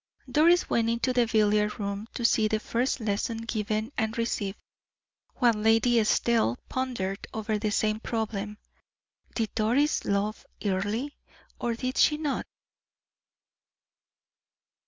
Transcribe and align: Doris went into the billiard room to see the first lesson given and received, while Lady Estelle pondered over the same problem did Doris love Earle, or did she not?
Doris 0.27 0.67
went 0.67 0.89
into 0.89 1.13
the 1.13 1.27
billiard 1.27 1.79
room 1.79 2.07
to 2.15 2.25
see 2.25 2.47
the 2.47 2.59
first 2.59 2.99
lesson 2.99 3.37
given 3.37 3.91
and 3.99 4.17
received, 4.17 4.57
while 5.35 5.53
Lady 5.53 5.99
Estelle 5.99 6.57
pondered 6.69 7.27
over 7.35 7.59
the 7.59 7.69
same 7.69 7.99
problem 7.99 8.57
did 9.35 9.53
Doris 9.53 10.03
love 10.03 10.43
Earle, 10.65 11.11
or 11.59 11.75
did 11.75 11.97
she 11.99 12.17
not? 12.17 12.47